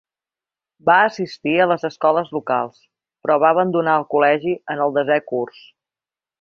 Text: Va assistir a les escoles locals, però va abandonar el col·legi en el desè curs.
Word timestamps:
Va 0.89 0.95
assistir 1.09 1.53
a 1.57 1.67
les 1.73 1.85
escoles 1.89 2.33
locals, 2.37 2.81
però 3.27 3.37
va 3.45 3.53
abandonar 3.57 4.01
el 4.01 4.09
col·legi 4.15 4.59
en 4.77 4.83
el 4.87 4.99
desè 4.99 5.23
curs. 5.33 5.65